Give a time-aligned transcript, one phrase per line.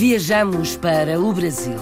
[0.00, 1.76] Viajamos para o Brasil.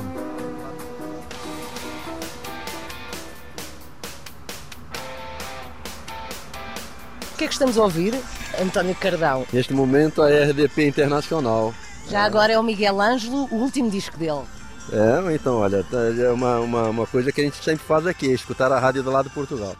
[7.32, 8.12] O que é que estamos a ouvir,
[8.60, 9.46] António Cardão?
[9.52, 11.72] Neste momento a RDP Internacional.
[12.10, 14.57] Já agora é o Miguel Ângelo, o último disco dele.
[14.90, 18.26] É, então, olha, tá, é uma, uma, uma coisa que a gente sempre faz aqui,
[18.26, 19.76] escutar a rádio do lado de Portugal.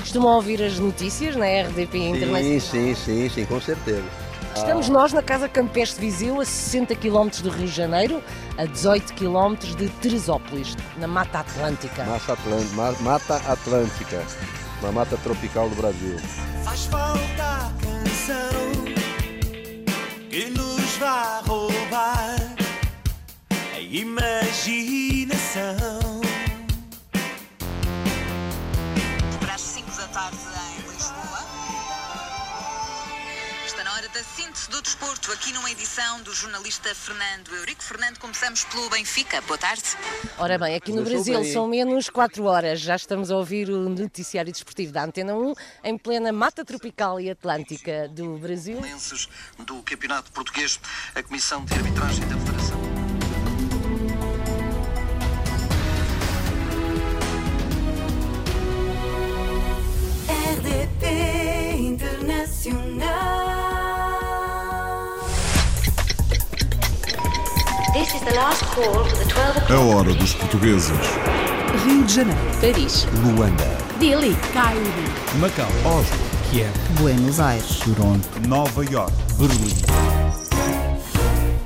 [0.00, 2.42] Costumam ouvir as notícias na RDP Internacional?
[2.42, 4.29] Sim, sim, sim, sim, com certeza.
[4.60, 8.22] Estamos nós na Casa Campestre Viseu, a 60 km do Rio de Janeiro,
[8.58, 12.04] a 18 km de Teresópolis, na Mata Atlântica.
[12.04, 14.22] Mata Atlântica, Mata Atlântica,
[14.82, 16.14] uma mata tropical do Brasil.
[16.62, 18.84] Faz falta a canção
[20.28, 22.36] que nos vai roubar
[23.74, 25.40] a imaginação.
[29.40, 30.59] para as 5 da tarde
[34.20, 37.82] da síntese do desporto, aqui numa edição do jornalista Fernando Eurico.
[37.82, 39.40] Fernando, começamos pelo Benfica.
[39.42, 39.82] Boa tarde.
[40.36, 42.80] Ora bem, aqui no Brasil são menos 4 horas.
[42.80, 45.54] Já estamos a ouvir o noticiário desportivo da Antena 1,
[45.84, 48.78] em plena Mata Tropical e Atlântica do Brasil.
[49.58, 50.78] Do Campeonato Português,
[51.14, 52.89] a Comissão de Arbitragem da Federação.
[68.22, 70.90] A hora dos portugueses.
[71.82, 73.64] Rio de Janeiro, Paris, Luanda.
[73.98, 74.82] Dili, Cairo,
[75.40, 76.18] Macau, Oslo.
[76.50, 78.28] Kiev, Buenos Aires, Toronto.
[78.46, 79.10] Nova York.
[79.38, 79.74] Berlim.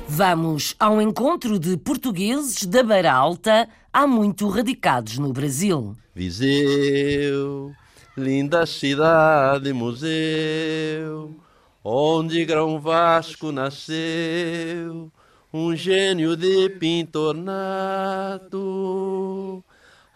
[0.07, 5.93] Vamos ao encontro de portugueses da Beira Alta, há muito radicados no Brasil.
[6.15, 7.73] Viseu,
[8.15, 11.35] linda cidade museu,
[11.83, 15.11] onde Grão Vasco nasceu,
[15.57, 18.53] um gênio de pintor nato,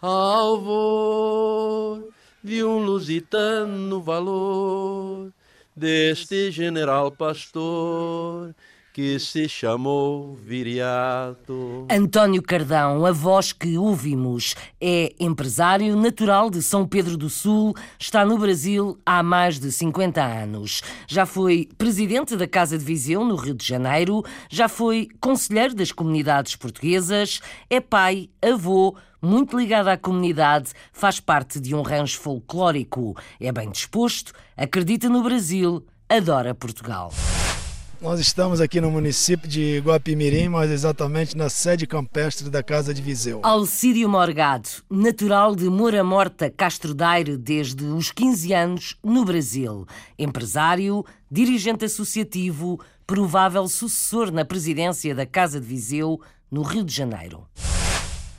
[0.02, 1.32] alvor
[2.44, 5.32] de um lusitano valor,
[5.74, 8.54] deste general pastor
[8.92, 11.86] que se chamou Viriato.
[11.90, 18.24] António Cardão, a voz que ouvimos, é empresário natural de São Pedro do Sul, está
[18.24, 20.82] no Brasil há mais de 50 anos.
[21.06, 25.92] Já foi presidente da Casa de Viseu, no Rio de Janeiro, já foi conselheiro das
[25.92, 33.16] comunidades portuguesas, é pai, avô, muito ligado à comunidade, faz parte de um rancho folclórico,
[33.40, 37.12] é bem disposto, acredita no Brasil, adora Portugal.
[38.00, 43.02] Nós estamos aqui no município de Guapimirim, mais exatamente na sede campestre da Casa de
[43.02, 43.40] Viseu.
[43.42, 49.86] Alcídio Morgado, natural de Moura Morta, Castro Daire, desde os 15 anos no Brasil.
[50.18, 56.18] Empresário, dirigente associativo, provável sucessor na presidência da Casa de Viseu,
[56.50, 57.46] no Rio de Janeiro.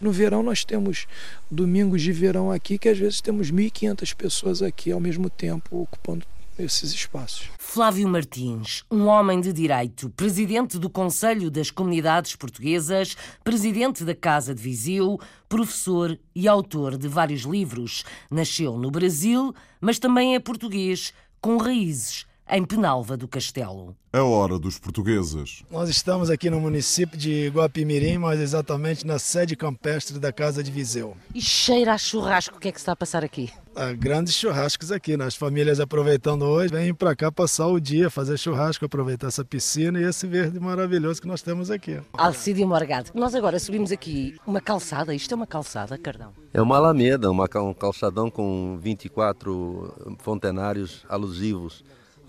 [0.02, 1.06] No verão nós temos
[1.52, 6.26] domingos de verão aqui, que às vezes temos 1.500 pessoas aqui ao mesmo tempo ocupando
[6.62, 7.50] esses espaços.
[7.58, 14.54] Flávio Martins, um homem de direito, presidente do Conselho das Comunidades Portuguesas, presidente da Casa
[14.54, 18.04] de Viseu, professor e autor de vários livros.
[18.30, 23.96] Nasceu no Brasil, mas também é português, com raízes em Penalva do Castelo.
[24.12, 25.64] A hora dos portugueses.
[25.72, 30.70] Nós estamos aqui no município de Guapimirim, mais exatamente na sede campestre da Casa de
[30.70, 31.16] Viseu.
[31.34, 33.50] E cheira a churrasco, o que é que se está a passar aqui?
[33.74, 35.24] Há grandes churrascos aqui, né?
[35.24, 39.98] as famílias aproveitando hoje, vêm para cá passar o dia, fazer churrasco, aproveitar essa piscina
[39.98, 42.02] e esse verde maravilhoso que nós temos aqui.
[42.12, 43.12] Alcídio Morgado.
[43.14, 46.34] Nós agora subimos aqui uma calçada, isto é uma calçada, Cardão.
[46.54, 51.82] É uma alameda, uma, um calçadão com 24 fontenários alusivos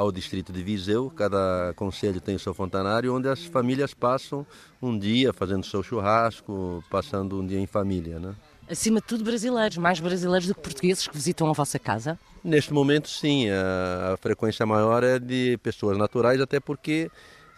[0.03, 1.11] ao distrito de Viseu.
[1.11, 4.45] Cada conselho tem o seu fontenário, onde as famílias passam
[4.81, 8.19] um dia fazendo seu churrasco, passando um dia em família.
[8.19, 8.35] Né?
[8.69, 12.19] Acima de tudo, brasileiros, mais brasileiros do que portugueses que visitam a vossa casa.
[12.43, 17.09] Neste momento, sim, a, a frequência maior é de pessoas naturais, até porque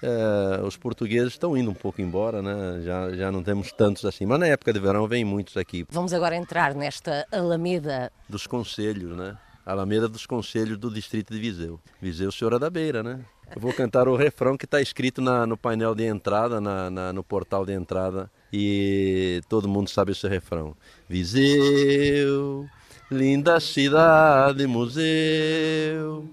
[0.03, 2.83] eh, os portugueses estão indo um pouco embora, né?
[2.85, 4.27] já, já não temos tantos assim.
[4.27, 8.13] Mas na época de verão vem muitos aqui, Vamos agora entrar nesta alameda.
[8.29, 9.37] dos conselhos, né?
[9.65, 11.81] Alameda dos Conselhos do Distrito de Viseu.
[12.01, 13.21] Viseu, Senhora da Beira, né?
[13.55, 17.13] Eu vou cantar o refrão que está escrito na- no painel de entrada, na- na-
[17.13, 18.31] no portal de entrada.
[18.57, 20.77] e todo mundo sabe esse refrão.
[21.09, 22.69] Viseu,
[23.11, 26.29] linda cidade, museu,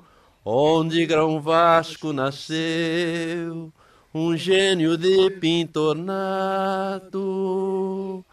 [0.45, 3.73] onde Grão Vasco nasceu,
[4.13, 8.23] um gênio de pintor nato,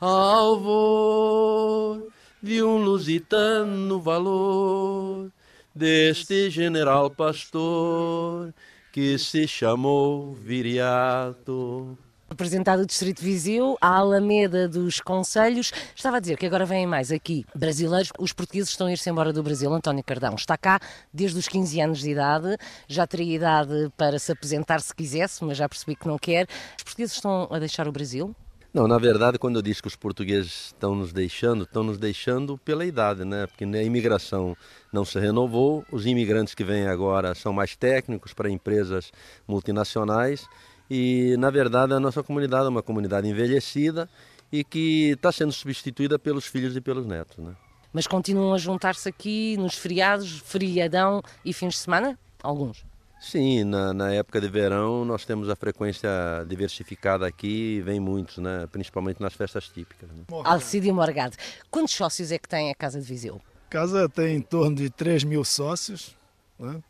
[0.00, 2.02] alvor
[2.44, 5.32] de um lusitano valor
[5.74, 8.52] deste general pastor
[8.92, 11.96] que se chamou Viriato.
[12.28, 15.72] Representado o Distrito Viseu, a Alameda dos Conselhos.
[15.96, 18.10] Estava a dizer que agora vêm mais aqui brasileiros.
[18.18, 19.72] Os portugueses estão a ir-se embora do Brasil.
[19.72, 20.78] António Cardão está cá
[21.10, 22.58] desde os 15 anos de idade.
[22.86, 26.46] Já teria idade para se apresentar se quisesse, mas já percebi que não quer.
[26.76, 28.36] Os portugueses estão a deixar o Brasil?
[28.74, 32.58] Não, na verdade, quando eu digo que os portugueses estão nos deixando, estão nos deixando
[32.58, 33.46] pela idade, né?
[33.46, 34.56] Porque a imigração
[34.92, 39.12] não se renovou, os imigrantes que vêm agora são mais técnicos para empresas
[39.46, 40.48] multinacionais
[40.90, 44.10] e, na verdade, a nossa comunidade é uma comunidade envelhecida
[44.50, 47.54] e que está sendo substituída pelos filhos e pelos netos, né?
[47.92, 52.18] Mas continuam a juntar-se aqui nos feriados, feriadão e fins de semana?
[52.42, 52.84] Alguns.
[53.24, 56.10] Sim, na, na, época de verão nós temos a frequência
[56.46, 58.66] diversificada aqui, vem muitos, né?
[58.70, 60.10] principalmente nas festas típicas.
[60.10, 60.24] Né?
[60.44, 61.34] Alcide Morgado,
[61.70, 63.40] quantos sócios é que tem a Casa de Viseu?
[63.66, 66.14] A casa tem em torno de 3 mil sócios,
[66.58, 66.82] né?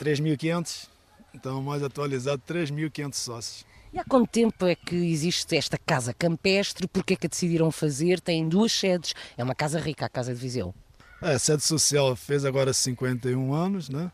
[0.00, 0.88] 3.500,
[1.34, 3.66] então mais atualizado, 3.500 sócios.
[3.92, 6.88] E há quanto tempo é que existe esta casa campestre?
[6.88, 8.20] Porquê é que a decidiram fazer?
[8.20, 10.74] Tem duas sedes, é uma casa rica, a Casa de Viseu.
[11.20, 14.10] É, a sede social fez agora 51 anos, né?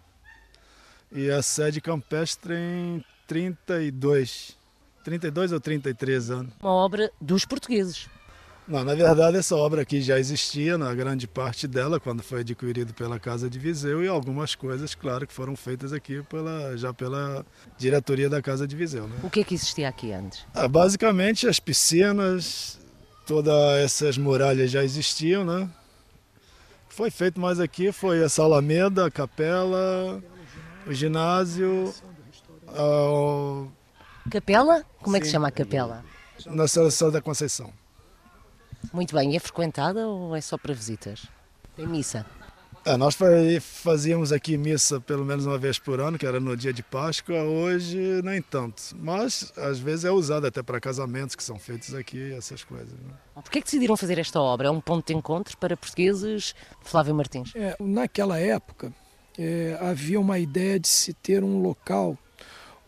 [1.12, 4.56] E a sede campestre em 32,
[5.04, 6.52] 32 ou 33 anos.
[6.60, 8.08] Uma obra dos portugueses.
[8.68, 12.92] Não, na verdade essa obra aqui já existia, na grande parte dela, quando foi adquirido
[12.92, 17.46] pela Casa de Viseu, e algumas coisas, claro, que foram feitas aqui pela, já pela
[17.78, 19.08] diretoria da Casa de Viseu.
[19.08, 19.16] Né?
[19.22, 20.44] O que é que existia aqui antes?
[20.52, 22.78] Ah, basicamente as piscinas,
[23.26, 25.66] todas essas muralhas já existiam, né?
[26.90, 30.22] Foi feito mais aqui, foi essa alameda, a capela,
[30.88, 31.94] o ginásio.
[32.68, 33.70] Uh,
[34.30, 34.84] capela?
[35.00, 36.04] Como é que se chama a capela?
[36.46, 37.72] Na Seleção da Conceição.
[38.92, 41.26] Muito bem, e é frequentada ou é só para visitas?
[41.76, 42.24] Tem missa?
[42.84, 43.18] É, nós
[43.60, 47.42] fazíamos aqui missa pelo menos uma vez por ano, que era no dia de Páscoa,
[47.42, 48.82] hoje nem tanto.
[48.96, 52.92] Mas às vezes é usada até para casamentos que são feitos aqui, essas coisas.
[52.92, 53.12] Né?
[53.34, 54.68] Por que, é que decidiram fazer esta obra?
[54.68, 56.54] É um ponto de encontro para portugueses?
[56.80, 57.52] Flávio Martins.
[57.54, 58.92] É, naquela época,
[59.38, 62.18] é, havia uma ideia de se ter um local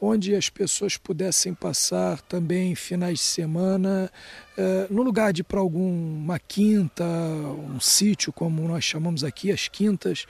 [0.00, 4.11] onde as pessoas pudessem passar também finais de semana,
[4.56, 10.25] é, no lugar de para alguma quinta, um sítio, como nós chamamos aqui, as quintas,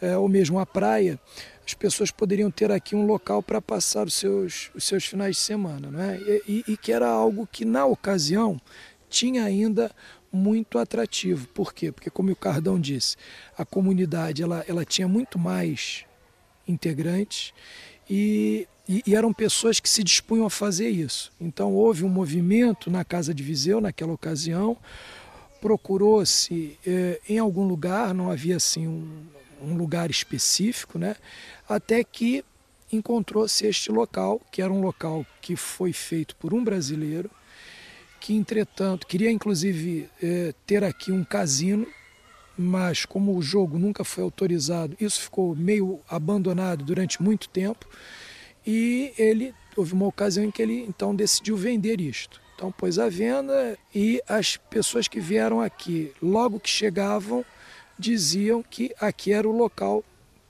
[0.00, 1.20] é, ou mesmo a praia,
[1.66, 5.42] as pessoas poderiam ter aqui um local para passar os seus, os seus finais de
[5.42, 5.90] semana.
[5.90, 6.18] Né?
[6.26, 8.58] E, e, e que era algo que, na ocasião,
[9.10, 9.90] tinha ainda
[10.32, 11.46] muito atrativo.
[11.48, 11.92] Por quê?
[11.92, 13.16] Porque, como o Cardão disse,
[13.56, 16.04] a comunidade ela, ela tinha muito mais
[16.66, 17.52] integrantes
[18.08, 21.30] e, e, e, eram pessoas que se dispunham a fazer isso.
[21.40, 24.76] Então, houve um movimento na Casa de Viseu naquela ocasião,
[25.60, 29.26] procurou-se eh, em algum lugar, não havia assim um,
[29.62, 31.14] um lugar específico, né?
[31.68, 32.44] até que
[32.90, 37.30] encontrou-se este local, que era um local que foi feito por um brasileiro
[38.22, 41.84] que entretanto queria inclusive é, ter aqui um casino,
[42.56, 47.84] mas como o jogo nunca foi autorizado, isso ficou meio abandonado durante muito tempo
[48.64, 52.40] e ele houve uma ocasião em que ele então decidiu vender isto.
[52.54, 57.44] Então pôs à venda e as pessoas que vieram aqui, logo que chegavam,
[57.98, 60.04] diziam que aqui era o local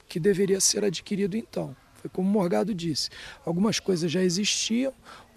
[0.07, 1.75] que deveria ser adquirido então.
[2.03, 3.09] Foi como Morgado disse,
[3.47, 4.93] algumas coisas já existiam,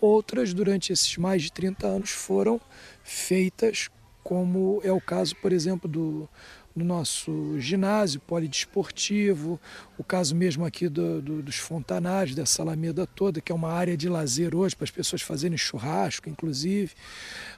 [0.06, 2.60] outras durante esses mais de 30 anos foram
[3.04, 3.90] feitas,
[4.24, 6.28] como é o caso, por exemplo, do,
[6.76, 9.60] do nosso ginásio polidesportivo,
[9.98, 13.96] o caso mesmo aqui do, do, dos fontanários, dessa alameda toda, que é uma área
[13.96, 16.92] de lazer hoje para as pessoas fazerem churrasco, inclusive.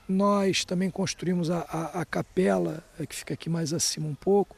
[0.07, 4.55] Nós também construímos a, a, a capela, é, que fica aqui mais acima um pouco,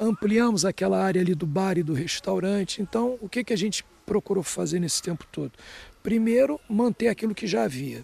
[0.00, 2.82] ampliamos aquela área ali do bar e do restaurante.
[2.82, 5.52] Então, o que, que a gente procurou fazer nesse tempo todo?
[6.02, 8.02] Primeiro, manter aquilo que já havia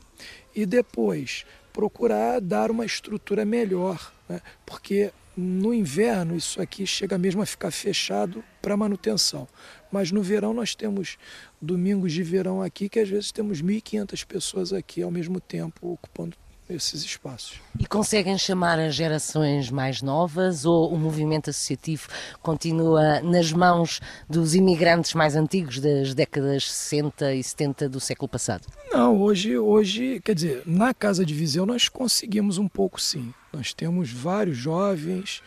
[0.55, 4.41] e depois procurar dar uma estrutura melhor, né?
[4.65, 9.47] porque no inverno isso aqui chega mesmo a ficar fechado para manutenção.
[9.91, 11.17] Mas no verão nós temos
[11.63, 16.37] domingos de verão aqui que às vezes temos 1.500 pessoas aqui ao mesmo tempo ocupando
[16.69, 17.61] esses espaços.
[17.79, 22.09] E conseguem chamar as gerações mais novas ou o movimento associativo
[22.43, 28.67] continua nas mãos dos imigrantes mais antigos das décadas 60 e 70 do século passado?
[28.93, 33.33] Não, hoje, hoje, quer dizer, na Casa de Viseu nós conseguimos um pouco sim.
[33.53, 35.43] Nós temos vários jovens,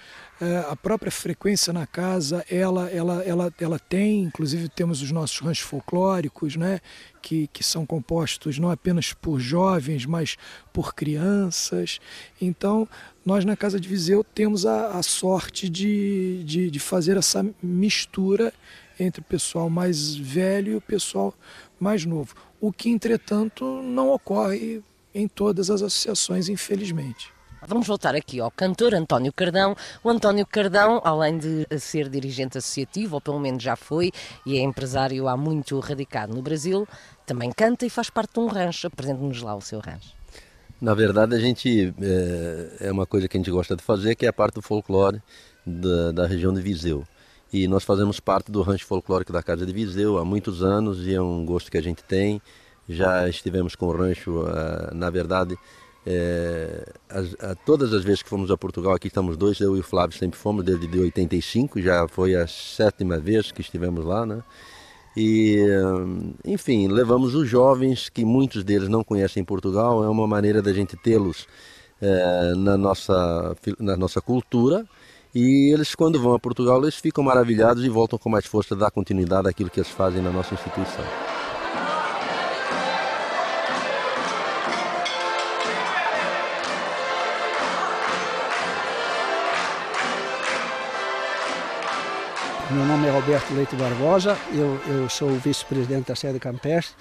[0.70, 5.64] a própria frequência na casa, ela, ela, ela, ela tem, inclusive temos os nossos ranchos
[5.64, 6.80] folclóricos, né,
[7.22, 10.38] que, que são compostos não apenas por jovens, mas
[10.74, 12.00] por crianças.
[12.42, 12.88] Então,
[13.26, 18.52] nós na Casa de Viseu temos a, a sorte de, de, de fazer essa mistura
[19.00, 21.34] entre o pessoal mais velho e o pessoal
[21.80, 22.36] mais novo.
[22.60, 24.82] O que, entretanto, não ocorre
[25.14, 27.32] em todas as associações, infelizmente.
[27.68, 29.76] Vamos voltar aqui ao cantor António Cardão.
[30.04, 34.12] O António Cardão, além de ser dirigente associativo, ou pelo menos já foi,
[34.46, 36.88] e é empresário há muito radicado no Brasil,
[37.24, 38.88] também canta e faz parte de um rancho.
[38.88, 40.14] Apresente-nos lá o seu rancho.
[40.82, 44.26] Na verdade, a gente é, é, uma coisa que a gente gosta de fazer, que
[44.26, 45.22] é a parte do folclore
[45.64, 47.06] da, da região de Viseu.
[47.54, 51.14] E nós fazemos parte do rancho folclórico da Casa de Viseu há muitos anos e
[51.14, 52.42] é um gosto que a gente tem.
[52.90, 55.56] Já estivemos com o rancho, uh, na verdade,
[56.06, 56.84] é,
[57.40, 60.18] a, todas as vezes que fomos a Portugal, aqui estamos dois, eu e o Flávio
[60.18, 64.42] sempre fomos, desde de 85, já foi a sétima vez que estivemos lá, né?
[65.16, 65.60] E,
[66.46, 70.96] enfim, levamos os jovens, que muitos deles não conhecem Portugal, é uma maneira da gente
[70.96, 71.48] tê-los
[72.02, 74.86] é, na, nossa, na nossa cultura.
[75.34, 78.92] E eles, quando vão a Portugal, eles ficam maravilhados e voltam com mais força, dar
[78.92, 81.06] continuidade àquilo que eles fazem na nossa instituição.
[92.74, 96.96] Meu nome é Roberto Leite Barbosa, eu, eu sou vice-presidente da sede campestre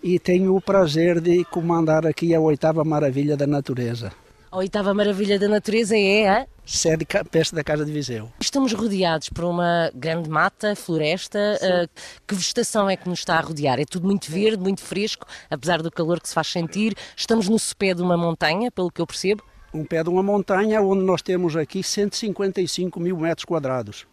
[0.00, 4.12] e tenho o prazer de comandar aqui a oitava maravilha da natureza.
[4.48, 8.30] A oitava maravilha da natureza é a sede campestre da Casa de Viseu.
[8.38, 11.58] Estamos rodeados por uma grande mata, floresta.
[11.60, 11.88] Uh,
[12.24, 13.80] que vegetação é que nos está a rodear?
[13.80, 16.94] É tudo muito verde, muito fresco, apesar do calor que se faz sentir.
[17.16, 19.42] Estamos no sopé de uma montanha, pelo que eu percebo.
[19.74, 24.06] Um pé de uma montanha onde nós temos aqui 155 mil metros quadrados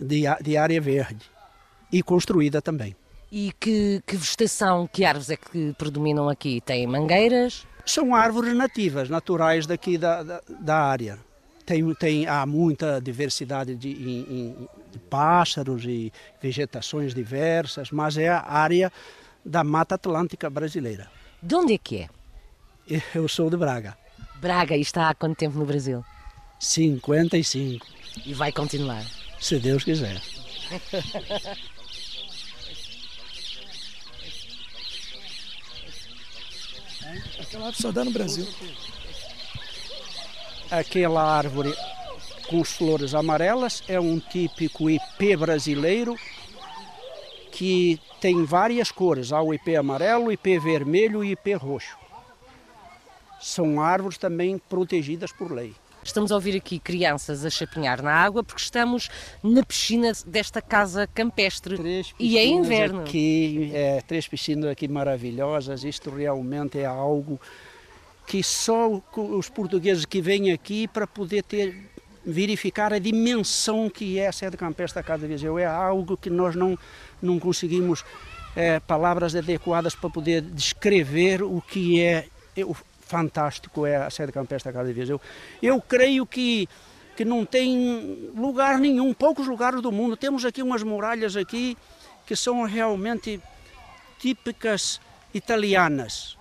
[0.00, 1.30] de, de área verde
[1.92, 2.96] e construída também.
[3.30, 6.60] E que, que, vegetação, que árvores é que predominam aqui?
[6.60, 7.64] Tem mangueiras?
[7.86, 11.18] São árvores nativas, naturais daqui da, da, da área.
[11.64, 14.52] Tem, tem, há muita diversidade de, de,
[14.90, 18.90] de pássaros e vegetações diversas, mas é a área
[19.44, 21.08] da Mata Atlântica brasileira.
[21.40, 22.08] De onde é que é?
[23.14, 23.96] Eu sou de Braga.
[24.40, 26.04] Braga, e está há quanto tempo no Brasil?
[26.58, 27.86] 55.
[28.26, 29.04] E vai continuar?
[29.40, 30.20] Se Deus quiser.
[37.40, 38.46] Aquela árvore só dá no Brasil.
[40.70, 41.74] Aquela árvore
[42.48, 46.16] com flores amarelas é um típico IP brasileiro
[47.50, 49.32] que tem várias cores.
[49.32, 51.96] Há o IP amarelo, o IP vermelho e o IP roxo.
[53.40, 55.74] São árvores também protegidas por lei.
[56.02, 59.08] Estamos a ouvir aqui crianças a chapinhar na água porque estamos
[59.42, 61.76] na piscina desta casa campestre
[62.18, 63.02] e é inverno.
[63.02, 65.84] Aqui, é, três piscinas aqui maravilhosas.
[65.84, 67.40] Isto realmente é algo
[68.26, 71.90] que só os portugueses que vêm aqui para poder ter
[72.24, 75.58] verificar a dimensão que é a sede campestre da Casa de Viseu.
[75.58, 76.78] É algo que nós não,
[77.20, 78.04] não conseguimos
[78.54, 82.26] é, palavras adequadas para poder descrever o que é
[83.10, 85.20] fantástico é a sede campestre da Casa de Viseu.
[85.60, 86.68] Eu creio que,
[87.16, 90.16] que não tem lugar nenhum, poucos lugares do mundo.
[90.16, 91.76] Temos aqui umas muralhas aqui
[92.24, 93.40] que são realmente
[94.20, 95.00] típicas
[95.34, 96.38] italianas.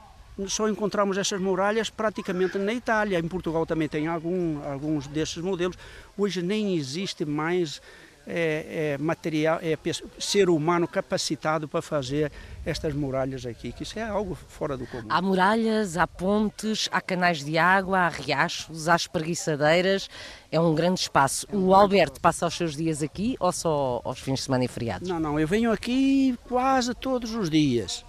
[0.47, 3.19] Só encontramos essas muralhas praticamente na Itália.
[3.19, 5.77] Em Portugal também tem algum, alguns desses modelos.
[6.15, 7.81] Hoje nem existe mais
[8.27, 9.77] é, é, material, é
[10.19, 12.31] ser humano capacitado para fazer
[12.65, 15.07] estas muralhas aqui, que isso é algo fora do comum.
[15.09, 20.09] Há muralhas, há pontes, há canais de água, há riachos, há espreguiçadeiras,
[20.51, 21.47] é um grande espaço.
[21.51, 25.07] O Alberto passa os seus dias aqui ou só aos fins de semana e feriados?
[25.07, 28.05] Não, não, eu venho aqui quase todos os dias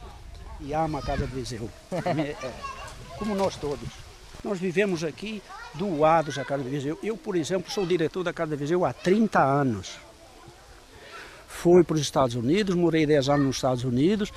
[0.60, 2.36] e amo a Casa de Viseu, é,
[3.18, 3.88] como nós todos.
[4.42, 5.42] Nós vivemos aqui
[5.74, 6.98] doados à Casa de Viseu.
[7.02, 9.98] Eu, por exemplo, sou diretor da Casa de Viseu há 30 anos.
[11.46, 14.32] Fui para os Estados Unidos, morei 10 anos nos Estados Unidos.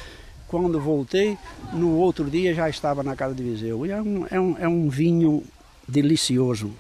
[0.48, 1.38] Quando voltei,
[1.72, 3.86] no outro dia já estava na Casa de Viseu.
[3.86, 5.44] E é um, é um, é um vinho
[5.88, 6.72] delicioso.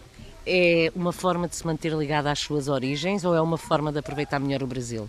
[0.46, 4.00] É uma forma de se manter ligado às suas origens ou é uma forma de
[4.00, 5.08] aproveitar melhor o Brasil?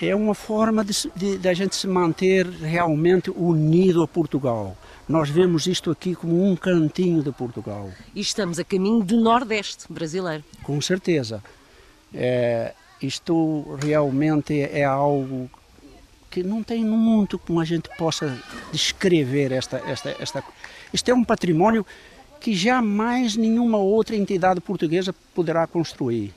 [0.00, 4.76] É uma forma de, de, de a gente se manter realmente unido a Portugal.
[5.08, 7.90] Nós vemos isto aqui como um cantinho de Portugal.
[8.14, 10.42] E estamos a caminho do Nordeste brasileiro.
[10.64, 11.42] Com certeza.
[12.12, 15.48] É, isto realmente é algo
[16.28, 18.36] que não tem muito como a gente possa
[18.72, 20.44] descrever esta, esta, esta.
[20.92, 21.86] Isto é um património
[22.40, 26.34] que jamais nenhuma outra entidade portuguesa poderá construir.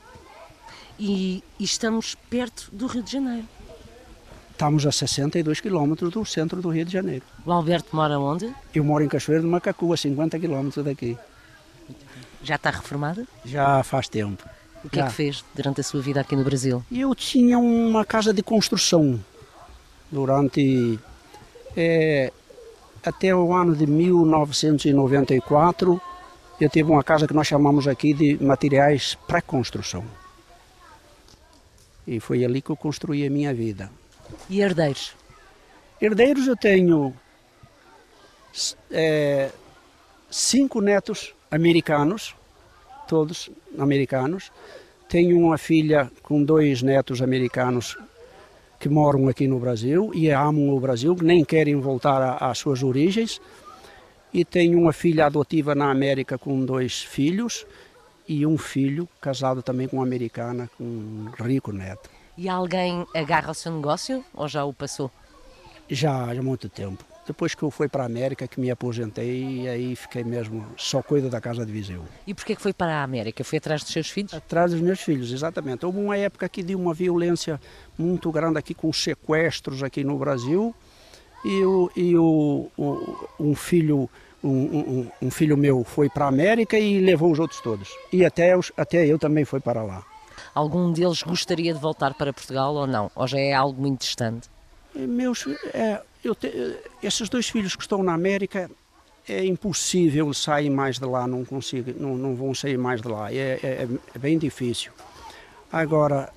[1.00, 3.48] E, e estamos perto do Rio de Janeiro.
[4.60, 7.24] Estamos a 62 quilómetros do centro do Rio de Janeiro.
[7.46, 8.54] O Alberto mora onde?
[8.75, 11.18] Eu moro em Cachoeiro de Macacu, a 50 quilómetros daqui.
[12.44, 13.25] Já está reformado?
[13.46, 14.44] Já faz tempo.
[14.84, 15.06] O que Já.
[15.06, 16.84] é que fez durante a sua vida aqui no Brasil?
[16.92, 19.18] Eu tinha uma casa de construção
[20.12, 21.00] durante
[21.74, 22.34] é,
[23.01, 26.01] até o ano de 1994.
[26.60, 30.04] Eu tive uma casa que nós chamamos aqui de materiais pré-construção.
[32.06, 33.89] E foi ali que eu construí a minha vida.
[34.50, 35.13] E herdeiros?
[36.01, 37.13] Herdeiros eu tenho
[38.91, 39.51] é,
[40.29, 42.36] cinco netos americanos,
[43.07, 44.51] todos americanos.
[45.07, 47.98] Tenho uma filha com dois netos americanos
[48.79, 53.41] que moram aqui no Brasil e amam o Brasil, nem querem voltar às suas origens.
[54.33, 57.65] E tenho uma filha adotiva na América com dois filhos
[58.27, 62.19] e um filho casado também com uma americana, com um rico neto.
[62.41, 65.12] E alguém agarra o seu negócio ou já o passou?
[65.89, 67.03] Já, há muito tempo.
[67.27, 71.29] Depois que eu fui para a América, que me aposentei, aí fiquei mesmo, só cuido
[71.29, 72.01] da casa de Viseu.
[72.25, 73.43] E porquê que foi para a América?
[73.43, 74.34] Foi atrás dos seus filhos?
[74.34, 75.86] Atrás dos meus filhos, exatamente.
[75.86, 77.60] Houve uma época aqui de uma violência
[77.98, 80.74] muito grande aqui com sequestros aqui no Brasil.
[81.43, 84.10] E, o, e o, o um filho
[84.41, 87.89] um, um, um, filho meu foi para a América e levou os outros todos.
[88.13, 90.05] E até, os, até eu também fui para lá.
[90.53, 93.12] Algum deles gostaria de voltar para Portugal ou não?
[93.15, 94.50] Ou já é algo muito distante?
[94.96, 96.51] Meus, é, eu te,
[97.01, 98.69] esses dois filhos que estão na América,
[99.27, 103.31] é impossível sair mais de lá, não consigo, não, não vão sair mais de lá,
[103.31, 104.91] é, é, é bem difícil.
[105.72, 106.31] Agora,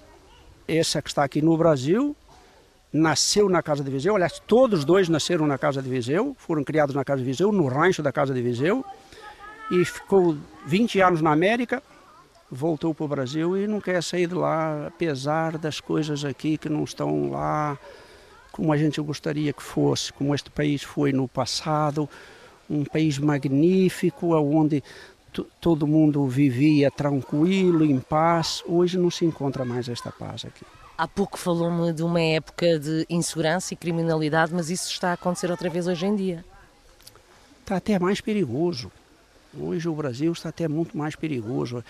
[0.69, 2.15] essa que está aqui no Brasil,
[2.93, 6.63] nasceu na Casa de Viseu, aliás, todos os dois nasceram na Casa de Viseu, foram
[6.63, 8.85] criados na Casa de Viseu, no rancho da Casa de Viseu,
[9.71, 11.83] e ficou 20 anos na América,
[12.55, 16.69] voltou para o Brasil e não quer sair de lá, apesar das coisas aqui que
[16.69, 17.79] não estão lá
[18.53, 22.07] como a gente gostaria que fosse, como este país foi no passado,
[22.69, 24.85] um país magnífico, onde
[25.59, 28.63] todo mundo vivia tranquilo, em paz.
[28.67, 30.67] Hoje não se encontra mais esta paz aqui.
[30.99, 35.51] Há pouco falou-me de uma época de insegurança e criminalidade, mas isso está a acontecer
[35.51, 36.45] outra vez hoje em dia.
[37.63, 38.93] Está até mais perigoso.
[39.59, 41.83] Hoje o Brasil está até muito mais perigoso.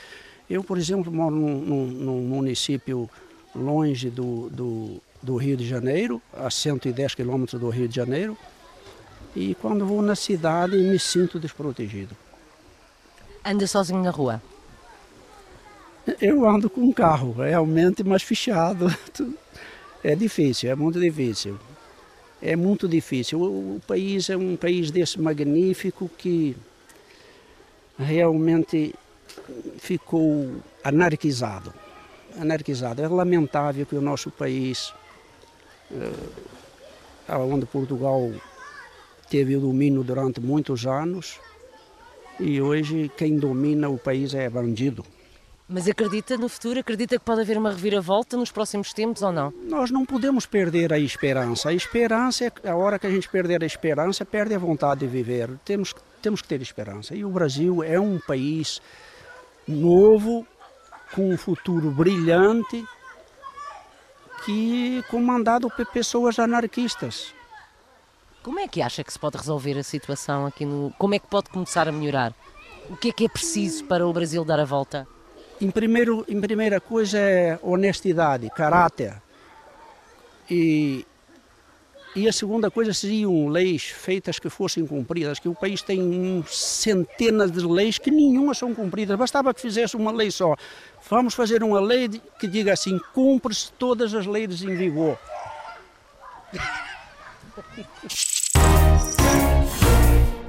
[0.52, 3.08] Eu, por exemplo, moro num, num, num município
[3.56, 8.36] longe do, do, do, Rio de Janeiro, a 110 quilômetros do Rio de Janeiro,
[9.34, 12.14] e quando vou na cidade me sinto desprotegido.
[13.42, 14.42] Anda sozinho na rua?
[16.20, 18.86] Eu ando com um carro, realmente, mas fechado.
[20.04, 21.56] É difícil, é muito difícil.
[22.42, 23.38] É muito difícil.
[23.40, 26.56] O, o país é um país desse magnífico que
[27.96, 28.92] realmente
[29.78, 31.72] ficou anarquizado.
[32.38, 33.02] Anarquizado.
[33.02, 34.92] É lamentável que o nosso país,
[35.90, 38.30] eh, onde Portugal
[39.28, 41.38] teve o domínio durante muitos anos,
[42.38, 45.04] e hoje quem domina o país é bandido.
[45.68, 46.80] Mas acredita no futuro?
[46.80, 49.52] Acredita que pode haver uma reviravolta nos próximos tempos ou não?
[49.62, 51.70] Nós não podemos perder a esperança.
[51.70, 55.06] A esperança, é a hora que a gente perder a esperança, perde a vontade de
[55.06, 55.48] viver.
[55.64, 57.14] Temos, temos que ter esperança.
[57.14, 58.82] E o Brasil é um país
[59.66, 60.46] novo,
[61.14, 62.84] com um futuro brilhante,
[64.44, 67.34] que comandado por pessoas anarquistas.
[68.42, 70.92] Como é que acha que se pode resolver a situação aqui no.
[70.98, 72.34] Como é que pode começar a melhorar?
[72.90, 75.06] O que é que é preciso para o Brasil dar a volta?
[75.60, 79.14] Em, primeiro, em primeira coisa é honestidade, caráter.
[80.50, 81.06] E
[82.14, 87.50] e a segunda coisa seriam leis feitas que fossem cumpridas, que o país tem centenas
[87.50, 89.18] de leis que nenhuma são cumpridas.
[89.18, 90.54] Bastava que fizesse uma lei só.
[91.08, 95.18] Vamos fazer uma lei que diga assim: cumpre-se todas as leis em vigor.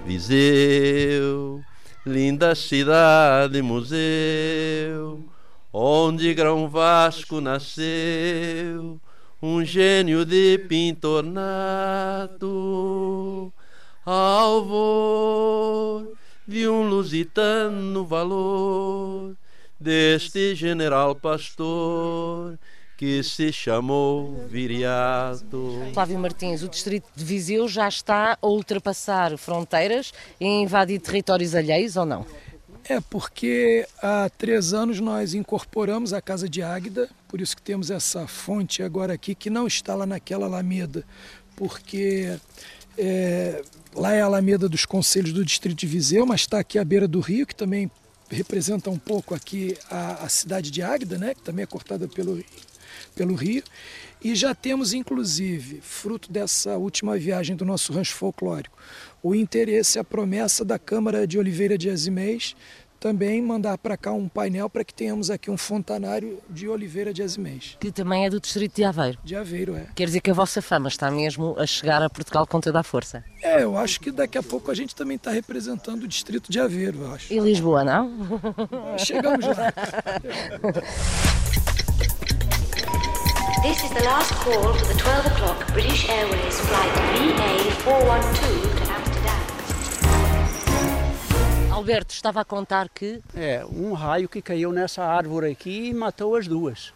[0.05, 1.61] Viseu,
[2.05, 5.23] linda cidade museu,
[5.71, 8.99] onde Grão Vasco nasceu
[9.45, 13.51] um gênio de pintor nato,
[14.05, 16.07] alvor
[16.47, 19.35] de um lusitano valor,
[19.77, 22.57] deste general pastor
[22.95, 25.89] que se chamou Viriato.
[25.93, 31.97] Flávio Martins, o distrito de Viseu já está a ultrapassar fronteiras e invadir territórios alheios
[31.97, 32.25] ou não?
[32.85, 37.89] É porque há três anos nós incorporamos a Casa de Águida, por isso que temos
[37.89, 41.03] essa fonte agora aqui, que não está lá naquela Alameda,
[41.55, 42.37] porque
[42.95, 43.63] é,
[43.95, 47.07] lá é a Alameda dos Conselhos do Distrito de Viseu, mas está aqui à beira
[47.07, 47.89] do rio, que também
[48.29, 52.39] representa um pouco aqui a, a cidade de Águida, né, que também é cortada pelo,
[53.15, 53.63] pelo rio.
[54.23, 58.77] E já temos, inclusive, fruto dessa última viagem do nosso rancho folclórico,
[59.23, 62.55] o interesse, a promessa da Câmara de Oliveira de Azimês
[63.03, 67.21] também mandar para cá um painel para que tenhamos aqui um fontanário de Oliveira de
[67.21, 67.75] Azimês.
[67.77, 69.19] Que também é do distrito de Aveiro.
[69.21, 69.87] De Aveiro, é.
[69.93, 72.83] Quer dizer que a vossa fama está mesmo a chegar a Portugal com toda a
[72.83, 73.21] força.
[73.41, 76.61] É, eu acho que daqui a pouco a gente também está representando o distrito de
[76.61, 77.33] Aveiro, eu acho.
[77.33, 78.09] E Lisboa, não?
[78.97, 79.73] Chegamos lá.
[83.63, 86.93] This is the last call for the 12 o'clock British Airways flight
[87.83, 88.72] VA412
[91.73, 93.19] Alberto estava a contar que.
[93.35, 96.93] É, um raio que caiu nessa árvore aqui e matou as duas.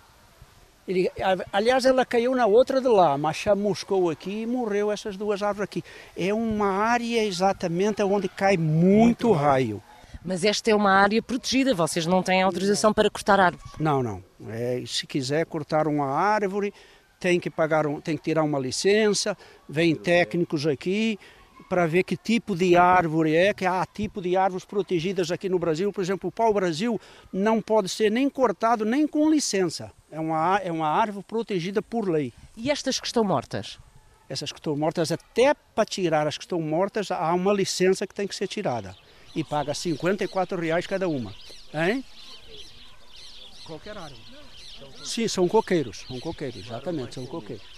[0.88, 1.12] Ele,
[1.52, 5.64] aliás, ela caiu na outra de lá, mas chamuscou aqui e morreu essas duas árvores
[5.64, 5.84] aqui.
[6.16, 9.82] É uma área exatamente onde cai muito raio.
[10.24, 13.74] Mas esta é uma área protegida, vocês não têm autorização para cortar árvores.
[13.80, 14.24] Não, não.
[14.48, 16.74] É, se quiser cortar uma árvore,
[17.20, 19.36] tem que pagar, um, tem que tirar uma licença,
[19.68, 21.20] vem técnicos aqui
[21.68, 25.60] para ver que tipo de árvore é, que há tipo de árvores protegidas aqui no
[25.60, 25.92] Brasil.
[25.92, 27.00] Por exemplo, o pau-brasil
[27.32, 29.92] não pode ser nem cortado nem com licença.
[30.12, 32.34] É uma, é uma árvore protegida por lei.
[32.56, 33.78] E estas que estão mortas?
[34.30, 38.14] Essas que estão mortas, até para tirar as que estão mortas, há uma licença que
[38.14, 38.96] tem que ser tirada.
[39.36, 41.34] E paga 54 reais cada uma.
[41.74, 42.04] Hein?
[43.66, 44.22] Qualquer árvore.
[45.04, 46.06] Sim, são coqueiros.
[46.08, 47.77] São coqueiros, exatamente, são coqueiros.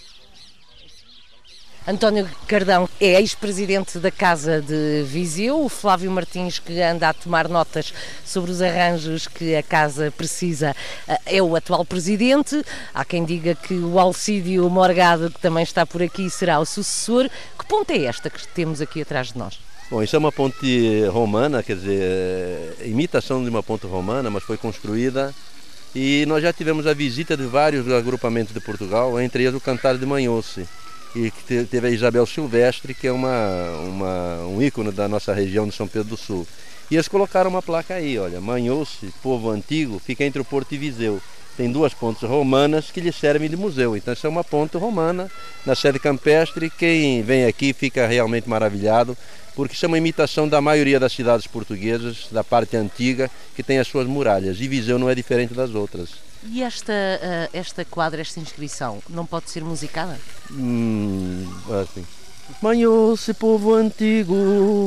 [1.88, 7.48] António Cardão é ex-presidente da Casa de Viseu, o Flávio Martins, que anda a tomar
[7.48, 10.76] notas sobre os arranjos que a Casa precisa,
[11.24, 12.62] é o atual presidente.
[12.94, 17.30] Há quem diga que o Alcídio Morgado, que também está por aqui, será o sucessor.
[17.58, 19.58] Que ponte é esta que temos aqui atrás de nós?
[19.90, 24.58] Bom, isso é uma ponte romana, quer dizer, imitação de uma ponte romana, mas foi
[24.58, 25.34] construída
[25.94, 29.96] e nós já tivemos a visita de vários agrupamentos de Portugal, entre eles o Cantar
[29.96, 30.68] de Manhoce
[31.14, 35.66] e que teve a Isabel Silvestre, que é uma, uma, um ícone da nossa região
[35.66, 36.46] de São Pedro do Sul.
[36.90, 40.78] E eles colocaram uma placa aí, olha, Manhoce, povo antigo, fica entre o Porto e
[40.78, 41.20] Viseu.
[41.56, 43.96] Tem duas pontes romanas que lhe servem de museu.
[43.96, 45.30] Então essa é uma ponte romana
[45.66, 46.70] na sede campestre.
[46.70, 49.16] Quem vem aqui fica realmente maravilhado,
[49.54, 53.78] porque isso é uma imitação da maioria das cidades portuguesas, da parte antiga, que tem
[53.78, 54.60] as suas muralhas.
[54.60, 56.29] E Viseu não é diferente das outras.
[56.44, 60.18] E esta, uh, esta quadra, esta inscrição, não pode ser musicada?
[60.50, 61.46] Hum,
[61.82, 62.04] assim.
[62.60, 64.34] Manhou-se povo antigo,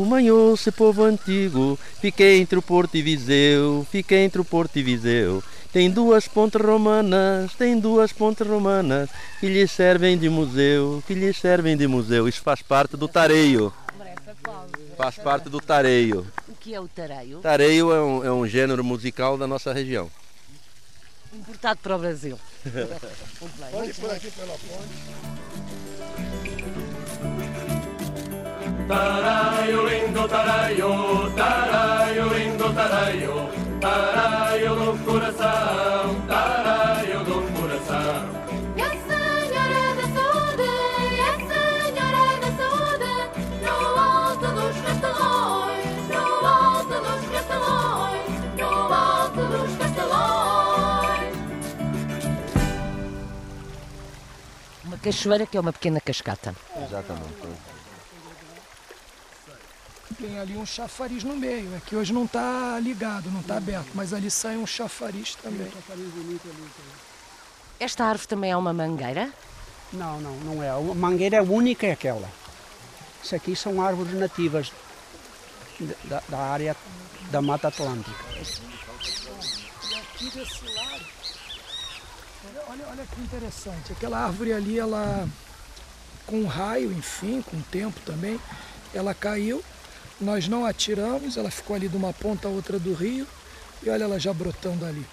[0.08, 5.44] manhou-se povo antigo, fiquei entre o Porto e Viseu, fiquei entre o Porto e Viseu.
[5.72, 11.34] Tem duas pontes romanas, tem duas pontes romanas, que lhe servem de museu, que lhe
[11.34, 12.28] servem de museu.
[12.28, 13.74] Isso faz parte do tareio.
[14.96, 16.28] Faz parte do tareio.
[16.48, 17.40] O que é o tareio?
[17.40, 20.12] Tareio é um, é um gênero musical da nossa região.
[21.34, 22.40] Importado para o Brasil.
[22.64, 23.72] Muito bem.
[23.72, 25.34] Pode por aqui pela ponte.
[28.88, 36.23] Taraio lindo, taraio, taraio lindo, taraio, taraio do coração,
[55.04, 56.56] cachoeira que é uma pequena cascata.
[56.88, 57.34] Exatamente.
[60.18, 63.90] Tem ali um chafariz no meio, é que hoje não está ligado, não está aberto,
[63.94, 65.70] mas ali sai um chafariz também.
[67.80, 69.30] Esta árvore também é uma mangueira?
[69.92, 70.70] Não, não, não é.
[70.70, 72.30] A mangueira única é aquela.
[73.22, 74.72] Isso aqui são árvores nativas
[76.06, 76.76] da, da área
[77.32, 78.24] da Mata Atlântica.
[79.90, 81.23] E aqui desse lado
[82.68, 85.28] Olha, olha que interessante, aquela árvore ali, ela
[86.26, 88.40] com um raio, enfim, com o tempo também,
[88.94, 89.64] ela caiu,
[90.20, 93.28] nós não atiramos, ela ficou ali de uma ponta a outra do rio
[93.82, 95.06] e olha ela já brotando ali.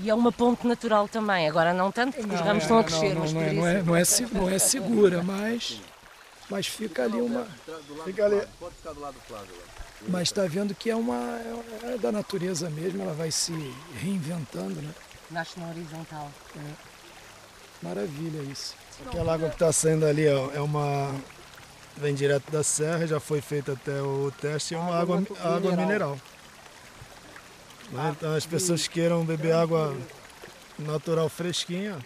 [0.00, 2.78] E é uma ponte natural também, agora não tanto porque não, os ramos é, estão
[2.78, 5.80] a crescer, não, mas não, é, não, é, não, é, não é segura, mas,
[6.50, 7.46] mas fica ali uma.
[8.04, 8.42] Fica ali.
[8.58, 9.54] Pode ficar do lado do Flávio.
[10.08, 11.40] Mas está vendo que é uma
[11.84, 13.52] é da natureza mesmo, ela vai se
[14.00, 14.90] reinventando, né?
[15.30, 16.30] Nasce na horizontal.
[16.56, 16.93] É.
[17.84, 18.74] Maravilha isso.
[19.06, 21.14] Aquela água que está saindo ali ó, é uma.
[21.98, 25.76] vem direto da serra, já foi feito até o teste, é uma água, água, água
[25.76, 26.18] mineral.
[27.92, 28.14] Né?
[28.16, 29.94] Então as pessoas queiram beber água
[30.78, 31.98] natural fresquinha.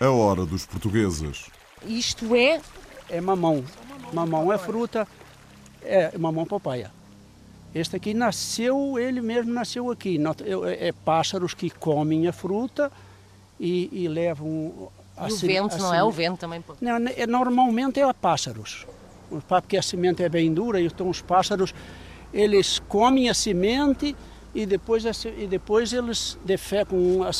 [0.00, 1.50] A hora dos portugueses.
[1.84, 2.62] Isto é?
[3.10, 3.62] É mamão.
[4.14, 5.06] Mamão é fruta,
[5.82, 6.90] é mamão papaya.
[7.74, 10.18] Este aqui nasceu, ele mesmo nasceu aqui.
[10.66, 12.90] É, é pássaros que comem a fruta
[13.58, 14.90] e, e levam...
[15.16, 16.64] A e o vento, não é o vento também?
[16.80, 18.86] Não, é, normalmente é pássaros.
[19.48, 21.74] Porque a semente é bem dura, então os pássaros,
[22.32, 24.14] eles comem a semente
[24.54, 27.30] e depois, e depois eles defecam a,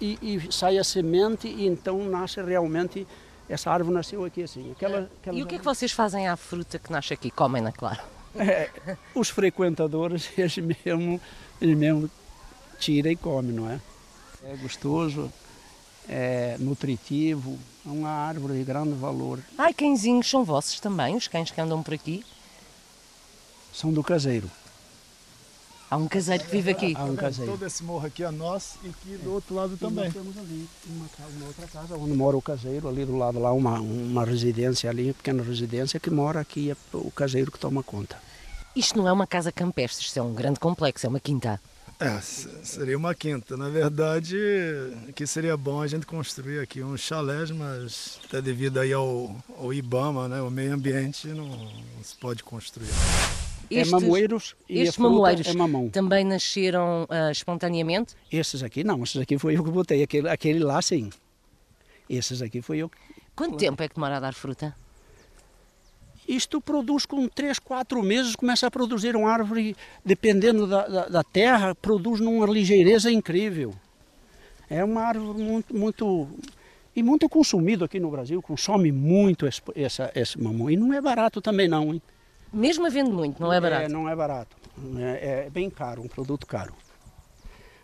[0.00, 3.06] e, e sai a semente e então nasce realmente
[3.48, 4.72] essa árvore nasceu aqui assim.
[4.72, 5.36] Aquela, aquela...
[5.36, 7.30] E o que é que vocês fazem à fruta que nasce aqui?
[7.30, 8.00] Comem-na, claro.
[8.34, 8.68] É,
[9.14, 11.20] os frequentadores, eles mesmo,
[11.60, 12.10] eles mesmo
[12.78, 13.80] tiram e comem, não é?
[14.44, 15.32] É gostoso,
[16.08, 19.40] é nutritivo, é uma árvore de grande valor.
[19.58, 22.24] Ai, cãezinhos são vossos também, os cães que andam por aqui?
[23.72, 24.50] São do caseiro.
[25.88, 26.94] Há um caseiro que vive aqui.
[26.96, 27.52] Há um caseiro.
[27.52, 30.06] Todo esse morro aqui é nosso e aqui do outro lado também.
[30.06, 33.52] Nós temos ali uma, uma outra casa onde mora o caseiro, ali do lado lá
[33.52, 37.84] uma, uma residência ali, uma pequena residência que mora aqui é o caseiro que toma
[37.84, 38.18] conta.
[38.74, 41.60] Isto não é uma casa campestre, isto é um grande complexo, é uma quinta.
[41.98, 43.56] É, seria uma quinta.
[43.56, 44.36] Na verdade,
[45.08, 49.72] aqui seria bom a gente construir aqui uns chalés, mas até devido aí ao, ao
[49.72, 52.88] IBAMA, né, o meio ambiente, não, não se pode construir.
[53.70, 55.88] Estes, é mamoeiros e estes mamoeiros é mamão.
[55.88, 58.14] também nasceram uh, espontaneamente?
[58.30, 61.10] Esses aqui não, esses aqui foi eu que botei, aquele, aquele lá sim.
[62.08, 62.90] Esses aqui foi eu.
[63.34, 64.74] Quanto tempo é que demora a dar fruta?
[66.28, 71.24] Isto produz com 3, 4 meses, começa a produzir uma árvore, dependendo da, da, da
[71.24, 73.74] terra, produz numa ligeireza incrível.
[74.68, 76.28] É uma árvore muito, muito
[76.96, 80.70] e muito consumido aqui no Brasil, consome muito esse, esse, esse mamão.
[80.70, 82.02] E não é barato também não, hein?
[82.52, 83.84] Mesmo havendo muito, não é barato?
[83.84, 84.56] É, não é barato.
[84.98, 86.74] É, é bem caro, um produto caro.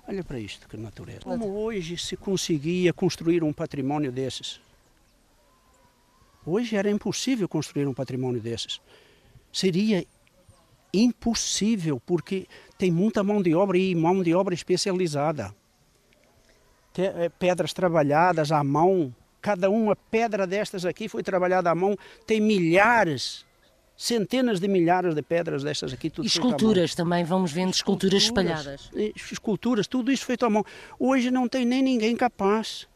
[0.09, 1.21] Olha para isto, que natureza.
[1.21, 4.61] Como hoje se conseguia construir um patrimônio desses?
[6.45, 8.81] Hoje era impossível construir um patrimônio desses.
[9.53, 10.05] Seria
[10.93, 15.55] impossível, porque tem muita mão de obra e mão de obra especializada.
[16.97, 22.41] Eh, pedras trabalhadas à mão, cada uma pedra destas aqui foi trabalhada à mão, tem
[22.41, 23.47] milhares,
[23.97, 26.11] centenas de milhares de pedras destas aqui.
[26.11, 28.91] Tudo e esculturas também, vamos vendo esculturas, esculturas espalhadas.
[29.17, 30.65] Esculturas, tudo isso feito à mão.
[30.99, 32.87] Hoje não tem nem ninguém capaz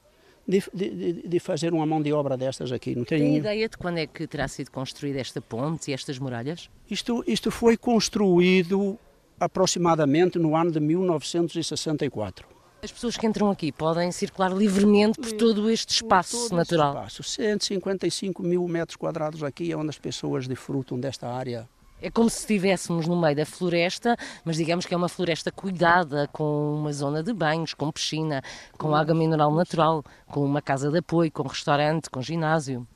[0.46, 2.94] de, de, de, fazer uma mão de obra destas aqui.
[2.94, 6.18] Não tem, tem ideia de quando é que terá sido construída esta ponte e estas
[6.18, 6.70] muralhas?
[6.88, 8.98] Isto, isto foi construído
[9.40, 12.46] aproximadamente no ano de 1964.
[12.82, 16.90] As pessoas que entram aqui podem circular livremente por todo este espaço todo natural?
[16.90, 17.22] Espaço.
[17.22, 21.68] 155 mil metros quadrados aqui é onde as pessoas desfrutam desta área
[22.00, 26.28] é como se estivéssemos no meio da floresta, mas digamos que é uma floresta cuidada,
[26.32, 28.42] com uma zona de banhos, com piscina,
[28.76, 32.86] com água mineral natural, com uma casa de apoio, com restaurante, com ginásio.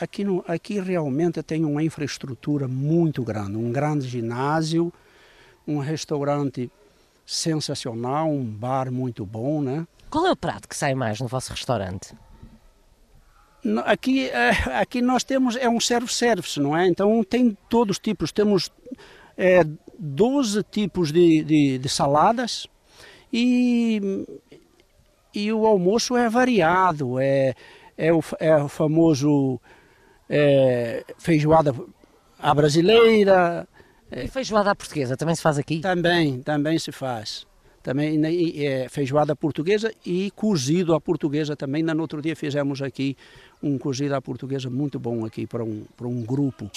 [0.00, 4.92] Aqui, no, aqui realmente tem uma infraestrutura muito grande, um grande ginásio,
[5.66, 6.70] um restaurante
[7.26, 9.86] sensacional, um bar muito bom, né?
[10.10, 12.14] Qual é o prato que sai mais no vosso restaurante?
[13.84, 16.86] Aqui, é, aqui nós temos, é um self-service, não é?
[16.86, 18.70] Então tem todos os tipos, temos
[19.38, 19.64] é,
[19.98, 22.66] 12 tipos de, de, de saladas
[23.32, 24.26] e,
[25.34, 27.54] e o almoço é variado, é,
[27.96, 29.58] é, o, é o famoso
[30.28, 31.74] é, feijoada
[32.38, 33.66] à brasileira.
[34.12, 35.80] E feijoada à portuguesa também se faz aqui?
[35.80, 37.46] Também, também se faz
[37.84, 38.18] também
[38.64, 41.82] é, feijoada portuguesa e cozido à portuguesa também.
[41.82, 43.14] No outro dia fizemos aqui
[43.62, 46.70] um cozido à portuguesa muito bom aqui para um, para um grupo.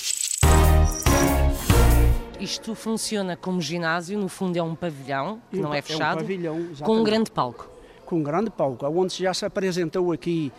[2.42, 6.26] Isto funciona como ginásio, no fundo é um pavilhão, que não é fechado, é um
[6.26, 7.70] pavilhão, com um grande palco.
[8.06, 10.52] Com um grande palco, onde já se apresentou aqui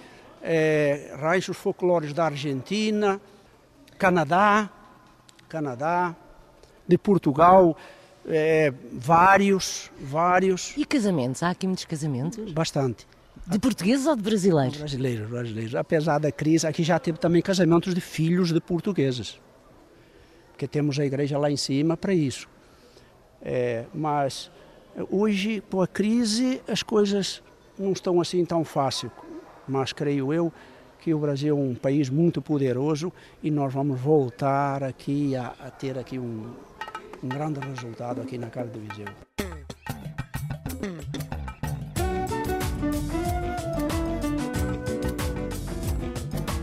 [0.42, 3.20] é, ranchos folclóricos da Argentina,
[3.98, 4.70] Canadá,
[5.46, 6.16] Canadá,
[6.86, 7.76] de Portugal,
[8.28, 10.74] é, vários, vários.
[10.76, 11.42] E casamentos?
[11.42, 12.52] Há aqui muitos casamentos?
[12.52, 13.06] Bastante.
[13.46, 14.76] De portugueses ou de brasileiros?
[14.76, 15.74] Brasileiros, brasileiros.
[15.74, 19.40] Apesar da crise, aqui já teve também casamentos de filhos de portugueses.
[20.50, 22.48] Porque temos a igreja lá em cima para isso.
[23.40, 24.50] É, mas
[25.10, 27.42] hoje, com a crise, as coisas
[27.78, 29.10] não estão assim tão fácil.
[29.66, 30.52] Mas creio eu
[31.00, 33.12] que o Brasil é um país muito poderoso
[33.42, 36.52] e nós vamos voltar aqui a, a ter aqui um,
[37.22, 39.06] um grande resultado aqui na Casa de Viseu.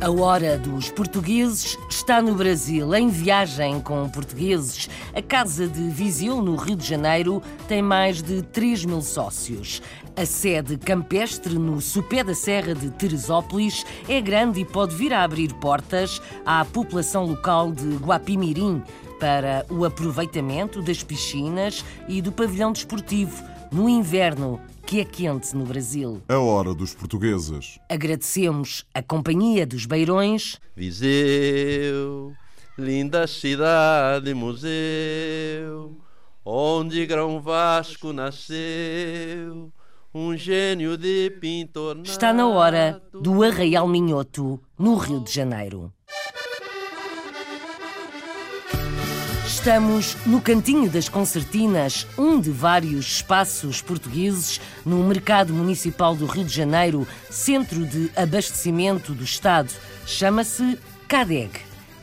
[0.01, 4.87] A Hora dos Portugueses está no Brasil, em viagem com portugueses.
[5.15, 9.81] A Casa de Viseu, no Rio de Janeiro, tem mais de 3 mil sócios.
[10.15, 15.23] A sede campestre no sopé da Serra de Teresópolis é grande e pode vir a
[15.23, 18.83] abrir portas à população local de Guapimirim
[19.19, 25.65] para o aproveitamento das piscinas e do pavilhão desportivo no inverno que é quente no
[25.65, 26.21] Brasil.
[26.29, 27.79] A hora dos portugueses.
[27.89, 30.59] Agradecemos a companhia dos Beirões.
[30.75, 32.33] Viseu,
[32.77, 35.97] linda cidade museu,
[36.45, 39.71] onde Grão Vasco nasceu,
[40.13, 41.99] um gênio de pintor.
[42.03, 45.91] Está na hora do Arraial Minhoto, no Rio de Janeiro.
[49.65, 56.45] Estamos no Cantinho das Concertinas, um de vários espaços portugueses no Mercado Municipal do Rio
[56.45, 59.73] de Janeiro, centro de abastecimento do Estado.
[60.05, 61.49] Chama-se CADEG.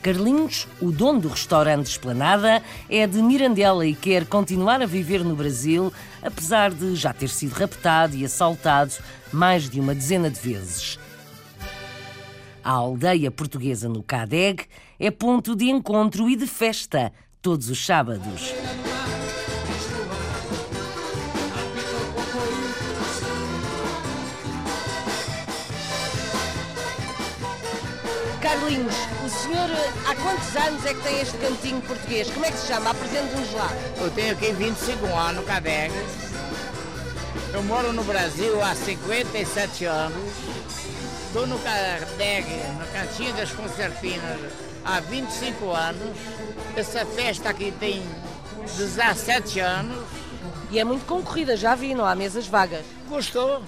[0.02, 5.36] Carlinhos, o dono do restaurante Esplanada, é de Mirandela e quer continuar a viver no
[5.36, 8.94] Brasil, apesar de já ter sido raptado e assaltado
[9.32, 10.98] mais de uma dezena de vezes.
[12.64, 14.64] A aldeia portuguesa no CADEG
[14.98, 17.12] é ponto de encontro e de festa
[17.42, 18.54] todos os sábados.
[28.40, 29.68] Carlinhos, o senhor
[30.06, 32.30] há quantos anos é que tem este cantinho português?
[32.30, 32.90] Como é que se chama?
[32.90, 33.70] Apresente-nos lá.
[34.00, 35.94] Eu tenho aqui 25 anos, Cadega.
[37.52, 40.32] Eu moro no Brasil há 57 anos.
[41.26, 42.46] Estou no Cadeg,
[42.78, 44.38] no Cantinho das Concertinas,
[44.84, 46.16] há 25 anos.
[46.76, 48.02] Essa festa aqui tem
[48.76, 50.06] 17 anos.
[50.70, 52.84] E é muito concorrida, já vi, não há mesas vagas.
[53.08, 53.62] Gostou?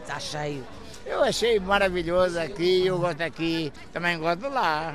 [0.00, 0.64] Está cheio.
[1.04, 4.94] Eu achei maravilhoso aqui, eu gosto aqui, também gosto lá.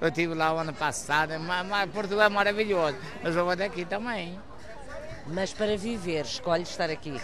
[0.00, 3.84] Eu estive lá o ano passado, mas, mas Portugal é maravilhoso, mas eu gosto aqui
[3.84, 4.38] também.
[5.26, 7.20] Mas para viver, escolhe estar aqui.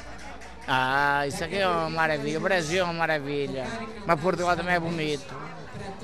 [0.66, 2.38] Ah, isso aqui é uma maravilha.
[2.38, 3.66] O Brasil é uma maravilha.
[4.06, 5.34] Mas Portugal também é bonito.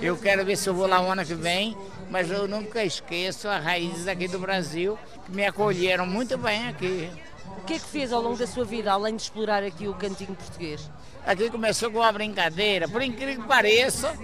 [0.02, 1.76] Eu quero ver se eu vou lá o ano que vem,
[2.10, 7.10] mas eu nunca esqueço as raízes aqui do Brasil, que me acolheram muito bem aqui.
[7.58, 9.94] O que é que fez ao longo da sua vida, além de explorar aqui o
[9.94, 10.90] cantinho português?
[11.26, 14.16] Aqui começou com uma brincadeira, por incrível que pareça,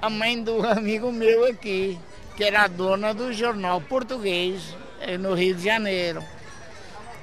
[0.00, 1.98] a mãe do amigo meu aqui,
[2.36, 6.22] que era a dona do jornal português eh, no Rio de Janeiro.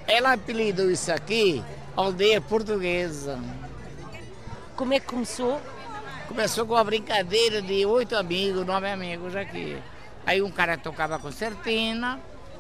[0.05, 1.63] Ela apelidou isso aqui
[1.95, 3.39] aldeia portuguesa.
[4.75, 5.61] Como é que começou?
[6.29, 9.75] Começou com uma brincadeira de oito amigos, nove amigos aqui.
[10.27, 12.19] Aí um cara tocava concertina,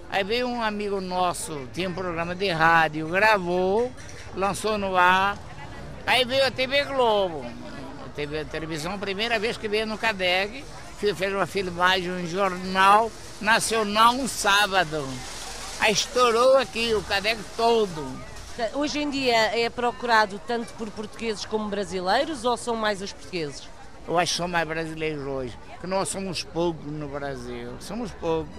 [0.09, 3.91] aí veio um amigo nosso, tinha um programa de rádio, gravou,
[4.35, 5.37] lançou no ar.
[6.07, 7.45] Aí veio a TV Globo,
[8.03, 10.65] a, TV, a televisão, a primeira vez que veio no CADEG,
[10.97, 15.07] fez uma filmagem, um jornal nacional um sábado.
[15.79, 18.28] Aí estourou aqui o CADEG todo.
[18.73, 23.69] Hoje em dia é procurado tanto por portugueses como brasileiros ou são mais os portugueses?
[24.05, 28.51] Eu acho que são mais brasileiros hoje, que nós somos poucos no Brasil, somos poucos.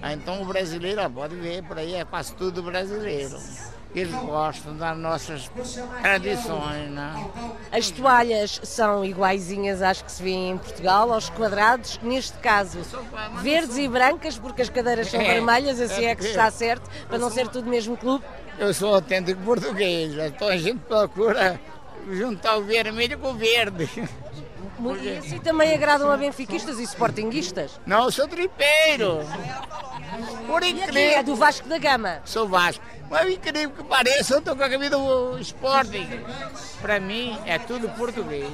[0.00, 3.36] Ah, então o brasileiro, ó, pode ver, por aí é quase tudo brasileiro.
[3.94, 5.50] Eles gostam das nossas
[6.00, 7.30] tradições, né?
[7.70, 12.78] As toalhas são iguaizinhas às que se vêem em Portugal, aos quadrados, neste caso
[13.42, 17.18] verdes e brancas, porque as cadeiras são É, vermelhas, assim é que está certo, para
[17.18, 18.24] não ser tudo mesmo clube.
[18.58, 21.60] Eu sou autêntico português, então a gente procura
[22.10, 23.88] juntar o vermelho com o verde.
[25.02, 27.80] E assim também agradam a benfiquistas e sportinguistas.
[27.86, 29.20] Não, eu sou tripeiro.
[30.46, 31.18] Por incrível.
[31.18, 32.20] é do Vasco da Gama.
[32.24, 32.84] Sou Vasco.
[33.08, 36.08] Mas incrível que pareça, eu estou com a camisa do Sporting.
[36.80, 38.50] Para mim é tudo português.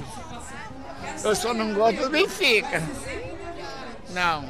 [1.24, 2.82] Eu só não gosto do Benfica.
[4.10, 4.44] Não.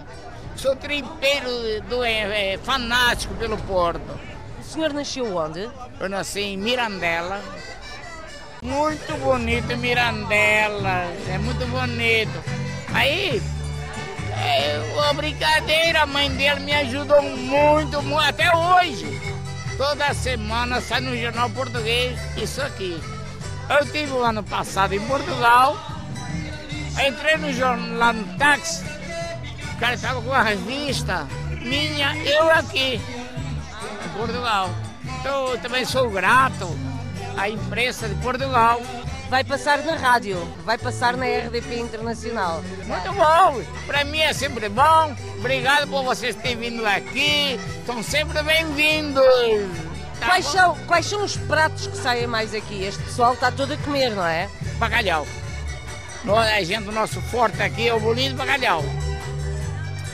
[0.56, 4.18] Sou tripeiro do é, é, fanático pelo Porto.
[4.68, 5.70] Senhor nasceu onde?
[5.98, 7.40] Eu nasci em Mirandela.
[8.60, 12.44] Muito bonito Mirandela, é muito bonito.
[12.92, 13.40] Aí,
[14.36, 19.06] é uma brincadeira, a mãe dele me ajudou muito, muito, até hoje.
[19.78, 23.00] Toda semana sai no jornal português isso aqui.
[23.70, 25.78] Eu tive o ano passado em Portugal,
[27.06, 28.84] entrei no jornal lá no táxi,
[29.72, 31.26] o cara estava com a revista
[31.62, 33.00] minha, eu aqui,
[34.18, 34.68] Portugal.
[35.20, 36.68] Então, também sou grato
[37.36, 38.82] à imprensa de Portugal.
[39.30, 42.62] Vai passar na rádio, vai passar na RDP Internacional.
[42.86, 45.14] Muito bom, para mim é sempre bom.
[45.38, 49.22] Obrigado por vocês terem vindo aqui, estão sempre bem-vindos.
[50.18, 50.52] Tá Quais bom?
[50.52, 52.82] são, quais são os pratos que saem mais aqui?
[52.82, 54.48] Este pessoal está todo a comer, não é?
[54.78, 55.26] Bacalhau.
[56.26, 58.82] A gente, o nosso forte aqui é o bolinho de bacalhau.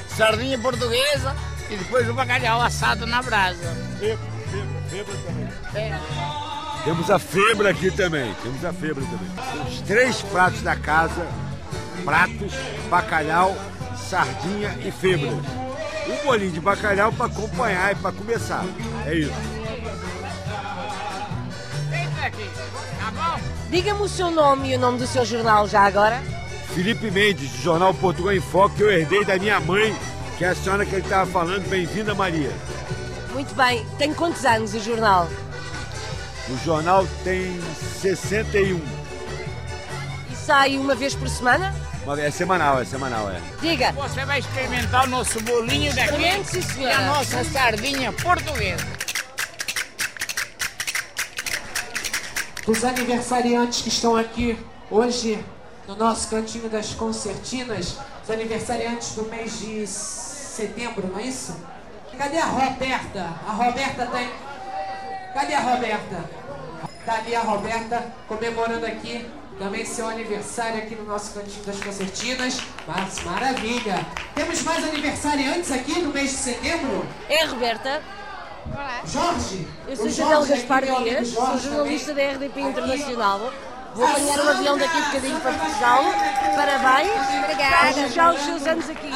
[0.09, 1.35] Sardinha portuguesa
[1.71, 3.84] e depois o bacalhau assado na brasa.
[3.99, 4.19] Febra,
[4.51, 5.49] febra, febra também.
[5.75, 6.01] É.
[6.85, 8.35] Temos a febra aqui também.
[8.43, 9.67] Temos a febra também.
[9.69, 11.27] Os três pratos da casa:
[12.05, 12.53] pratos,
[12.91, 13.57] bacalhau,
[13.97, 15.31] sardinha e febra.
[15.31, 18.65] Um bolinho de bacalhau para acompanhar e para começar.
[19.07, 19.33] É isso.
[23.15, 23.41] Tá?
[23.71, 26.23] Diga-me o seu nome e o nome do seu jornal já agora.
[26.75, 29.97] Felipe Mendes, do jornal Portugal em Foco, que eu herdei da minha mãe,
[30.37, 31.69] que é a senhora que ele estava falando.
[31.69, 32.51] Bem-vinda, Maria.
[33.35, 33.85] Muito bem.
[33.99, 35.29] Tem quantos anos o jornal?
[36.49, 37.61] O jornal tem
[38.01, 38.81] 61.
[40.31, 41.75] E sai uma vez por semana?
[42.19, 43.41] É semanal, é semanal, é.
[43.61, 43.91] Diga.
[43.93, 48.87] Você vai experimentar o nosso bolinho daqui sim, e a nossa sardinha portuguesa.
[52.69, 54.57] Os aniversariantes que estão aqui
[54.89, 55.45] hoje
[55.89, 61.57] no nosso cantinho das concertinas, os aniversariantes do mês de setembro, não é isso?
[62.19, 63.29] Cadê a Roberta?
[63.47, 64.31] A Roberta tem.
[65.35, 66.45] Cadê a Roberta?
[67.05, 72.61] Tá ali a Roberta comemorando aqui também seu aniversário aqui no nosso cantinho das concertinas.
[72.87, 74.07] Mas maravilha!
[74.35, 77.07] Temos mais aniversariantes aqui no mês de setembro?
[77.29, 78.03] É, Roberta?
[79.05, 79.69] Jorge!
[79.87, 82.71] Eu sou O Isabel Gaspar aqui, Dias, sou jornalista da RDP também.
[82.71, 83.53] Internacional.
[83.95, 86.03] Vou apanhar um avião daqui um bocadinho para Portugal.
[86.57, 87.11] Parabéns.
[87.51, 89.11] Está a festejar os seus anos aqui.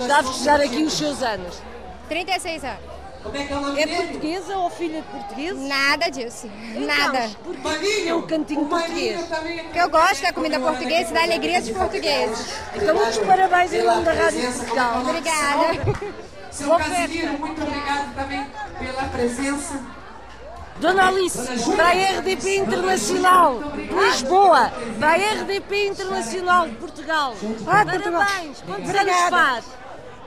[0.00, 1.62] Está a festejar aqui os seus anos.
[2.08, 2.96] 36 anos.
[3.22, 5.58] Como é que é É portuguesa ou filha de português?
[5.58, 6.48] Nada disso.
[6.70, 7.30] Então, Nada.
[8.06, 9.20] É um cantinho português.
[9.20, 12.46] O que eu gosto da comida portuguesa e da alegria dos portugueses.
[12.74, 15.00] Então, muitos parabéns em nome da Rádio Portugal.
[15.00, 15.66] Obrigada.
[16.52, 18.46] Seu Casimiro, muito obrigado também
[18.78, 19.80] pela presença.
[20.80, 21.38] Dona Alice,
[21.74, 24.70] para a RDP Internacional, Lisboa,
[25.00, 27.34] para a RDP Internacional de Portugal.
[27.66, 27.84] Ah.
[27.84, 28.62] Parabéns.
[28.66, 29.64] Quantos anos faz?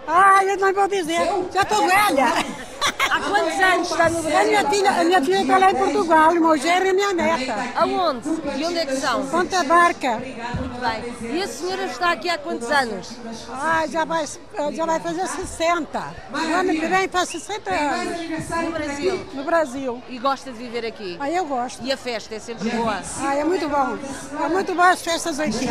[0.08, 1.20] Ah, eu não vou dizer,
[1.54, 2.28] já estou velha.
[3.12, 4.48] Há quantos anos está no A Brasil?
[4.48, 7.14] minha filha, a minha filha está lá em Portugal, o meu genro e a minha
[7.14, 7.56] neta.
[7.76, 8.30] Aonde?
[8.58, 9.26] E onde é que são?
[9.28, 10.12] Ponta Barca.
[10.18, 11.36] Muito bem.
[11.38, 13.10] E a senhora está aqui há quantos anos?
[13.52, 14.26] Ah, já vai,
[14.72, 16.14] já vai fazer 60.
[16.32, 18.18] No ano que vem faz 60 anos.
[18.64, 19.26] No Brasil.
[19.34, 20.04] No Brasil.
[20.10, 21.18] E gosta de viver aqui?
[21.20, 21.84] Ah, eu gosto.
[21.84, 23.02] E a festa é sempre boa?
[23.22, 23.98] Ah, é muito bom.
[24.44, 25.68] É muito bom as festas aqui.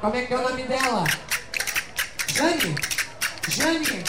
[0.00, 1.04] Como é que é o nome dela?
[2.28, 2.74] Jane?
[3.48, 4.04] Jane?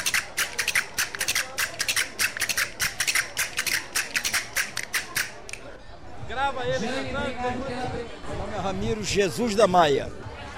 [6.27, 7.93] Grava ele cantando.
[8.27, 10.11] Meu nome é Ramiro Jesus da Maia.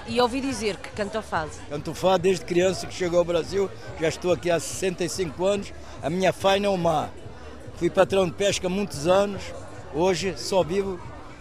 [0.08, 1.60] E ouvi dizer que canta fase.
[1.70, 3.72] Canto fado desde criança que chegou ao Brasil.
[4.00, 5.74] Já estou aqui há 65 anos.
[6.04, 7.10] A minha faina é o mar.
[7.78, 9.42] Fui patrão de pesca há muitos anos.
[9.94, 11.00] Hoje só vivo,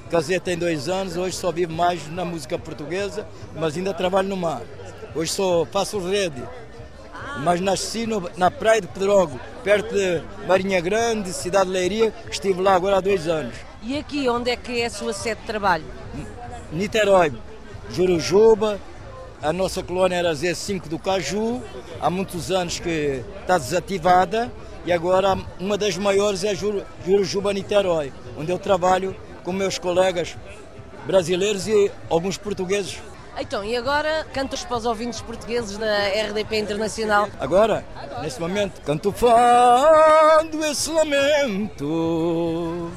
[0.09, 3.26] casei tem dois anos, hoje só vivo mais na música portuguesa,
[3.57, 4.62] mas ainda trabalho no mar.
[5.14, 6.43] Hoje só faço rede.
[7.43, 12.12] Mas nasci no- na praia de Pedrogo, perto de Marinha Grande, cidade de Leiria.
[12.30, 13.55] Estive lá agora há dois anos.
[13.82, 15.85] E aqui, onde é que é a sua sede de trabalho?
[16.72, 17.32] Niterói,
[17.91, 18.80] Jurujuba,
[19.43, 21.62] a nossa colónia era Z5 do Caju,
[22.01, 24.51] há muitos anos que está desativada
[24.87, 29.14] e agora uma das maiores é Juru- Jurujuba Niterói, onde eu trabalho
[29.45, 30.37] com meus colegas
[31.07, 32.97] brasileiros e alguns portugueses.
[33.39, 37.28] Então, e agora cantas para os ouvintes portugueses da RDP Internacional.
[37.41, 37.85] Agora,
[38.22, 42.91] nesse momento, canto fado esse lamento,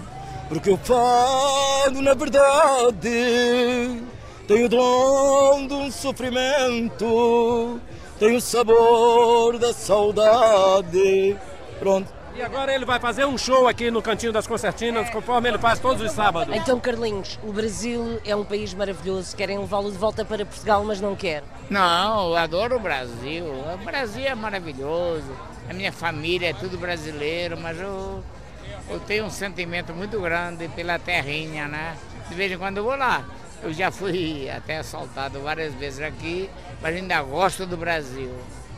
[0.47, 3.99] porque o fado, na verdade,
[4.47, 7.81] tem o dom de um sofrimento,
[8.19, 11.35] tem o sabor da saudade.
[11.79, 12.16] Pronto.
[12.37, 15.79] E agora ele vai fazer um show aqui no Cantinho das Concertinas, conforme ele faz
[15.79, 16.55] todos os sábados.
[16.55, 21.01] Então, Carlinhos, o Brasil é um país maravilhoso, querem levá-lo de volta para Portugal, mas
[21.01, 21.43] não quer.
[21.67, 23.43] Não, eu adoro o Brasil.
[23.43, 25.25] O Brasil é maravilhoso.
[25.67, 28.23] A minha família é tudo brasileiro, mas eu,
[28.87, 31.97] eu tenho um sentimento muito grande pela terrinha, né?
[32.29, 33.25] De vez em quando eu vou lá.
[33.63, 36.51] Eu já fui até assaltado várias vezes aqui,
[36.83, 38.29] mas ainda gosto do Brasil.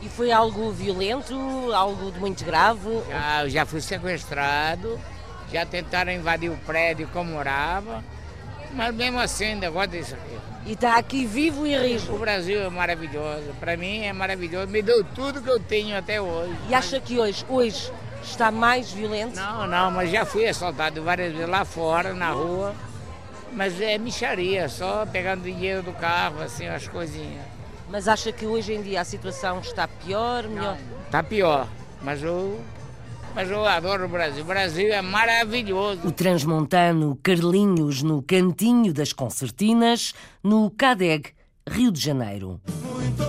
[0.02, 1.36] E foi algo violento,
[1.74, 2.90] algo de muito grave?
[3.10, 5.00] Já, eu já fui sequestrado,
[5.52, 8.04] já tentaram invadir o prédio que eu morava,
[8.74, 10.38] mas mesmo assim ainda gosto disso aqui.
[10.66, 12.14] E está aqui vivo e rijo.
[12.14, 16.22] O Brasil é maravilhoso, para mim é maravilhoso, me deu tudo que eu tenho até
[16.22, 16.56] hoje.
[16.70, 17.92] E acha que hoje, hoje,
[18.24, 19.36] está mais violento?
[19.36, 22.74] Não, não, mas já fui assaltado várias vezes lá fora, na rua,
[23.52, 27.59] mas é micharia, só pegando dinheiro do carro, assim, as coisinhas.
[27.90, 30.78] Mas acha que hoje em dia a situação está pior, melhor?
[31.10, 31.68] Tá pior,
[32.04, 32.60] mas eu,
[33.34, 34.44] Mas eu adoro o Brasil.
[34.44, 36.08] O Brasil é maravilhoso.
[36.08, 40.14] O transmontano Carlinhos no Cantinho das Concertinas,
[40.44, 41.32] no CADEG,
[41.68, 42.60] Rio de Janeiro.
[42.94, 43.29] Muito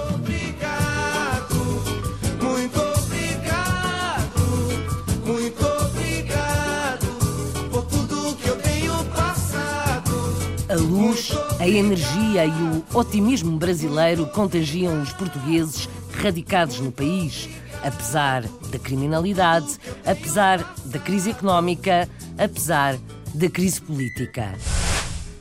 [10.70, 15.88] A luz, a energia e o otimismo brasileiro contagiam os portugueses
[16.22, 17.48] radicados no país,
[17.82, 19.66] apesar da criminalidade,
[20.06, 22.08] apesar da crise económica,
[22.38, 22.96] apesar
[23.34, 24.54] da crise política.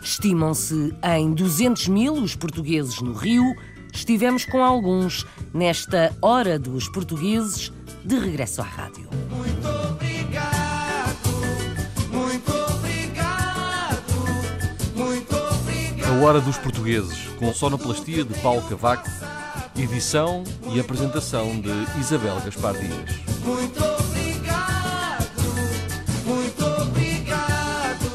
[0.01, 3.53] Estimam-se em 200 mil os portugueses no Rio.
[3.93, 7.71] Estivemos com alguns nesta Hora dos Portugueses
[8.03, 9.07] de regresso à rádio.
[16.09, 19.07] A Hora dos Portugueses, com sonoplastia de Paulo Cavaco,
[19.77, 20.43] edição
[20.73, 23.11] e apresentação de Isabel Gaspar Dias.
[23.45, 25.29] Muito obrigado,
[26.25, 28.09] muito obrigado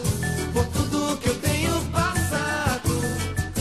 [0.52, 2.90] por tudo que eu tenho passado.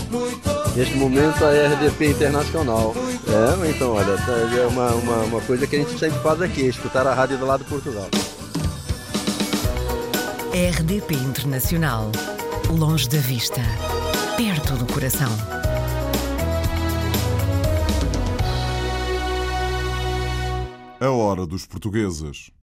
[0.09, 2.95] Muito Neste momento a RDP Internacional.
[3.27, 4.17] É, então olha,
[4.59, 7.45] é uma, uma, uma coisa que a gente sempre faz aqui, escutar a rádio do
[7.45, 8.09] lado de Portugal.
[10.51, 12.11] RDP Internacional.
[12.69, 13.61] Longe da vista,
[14.37, 15.29] perto do coração.
[20.99, 22.49] A hora dos portugueses.